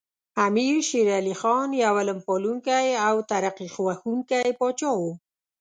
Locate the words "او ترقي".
3.07-3.67